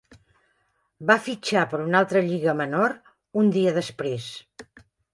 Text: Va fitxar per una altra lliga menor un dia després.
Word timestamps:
Va 1.11 1.17
fitxar 1.25 1.67
per 1.75 1.83
una 1.85 2.01
altra 2.01 2.25
lliga 2.31 2.57
menor 2.65 2.99
un 3.45 3.55
dia 3.59 3.79
després. 3.81 4.31